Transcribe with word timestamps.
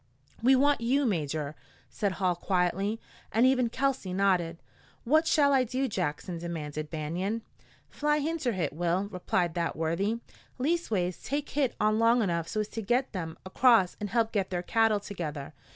"We 0.41 0.55
want 0.55 0.81
you, 0.81 1.05
Major," 1.05 1.53
said 1.87 2.13
Hall 2.13 2.35
quietly, 2.35 2.99
and 3.31 3.45
even 3.45 3.69
Kelsey 3.69 4.13
nodded. 4.13 4.57
"What 5.03 5.27
shall 5.27 5.53
I 5.53 5.63
do, 5.63 5.87
Jackson?" 5.87 6.39
demanded 6.39 6.89
Banion. 6.89 7.43
"Fly 7.87 8.15
inter 8.17 8.53
hit, 8.53 8.73
Will," 8.73 9.03
replied 9.11 9.53
that 9.53 9.75
worthy. 9.75 10.19
"Leastways, 10.57 11.21
take 11.21 11.49
hit 11.51 11.75
on 11.79 11.99
long 11.99 12.23
enough 12.23 12.47
so's 12.47 12.67
to 12.69 12.81
git 12.81 13.11
them 13.13 13.37
acrost 13.45 13.95
an' 13.99 14.07
help 14.07 14.31
git 14.31 14.49
their 14.49 14.63
cattle 14.63 14.99
together. 14.99 15.53